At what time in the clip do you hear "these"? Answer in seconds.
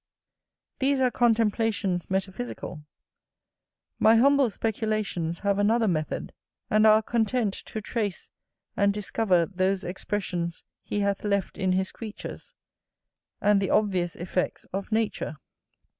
0.79-0.99